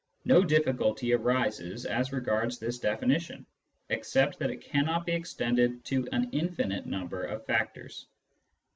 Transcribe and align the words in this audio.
No 0.25 0.43
difficulty 0.43 1.13
arises 1.13 1.85
as 1.85 2.11
regards 2.11 2.57
this 2.57 2.79
definition, 2.79 3.45
except 3.89 4.39
that 4.39 4.49
it 4.49 4.61
cannot 4.63 5.05
be 5.05 5.11
extended 5.11 5.85
to 5.85 6.07
an 6.11 6.27
infinite 6.31 6.87
number 6.87 7.21
of 7.23 7.45
factors. 7.45 8.07